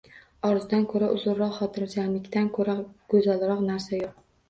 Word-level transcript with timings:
Orzudan 0.47 0.87
ko‘ra 0.93 1.09
uzunroq, 1.17 1.53
xotirjamlikdan 1.59 2.53
ko‘ra 2.59 2.79
go‘zalroq 3.15 3.67
narsa 3.73 4.05
yo‘q. 4.05 4.23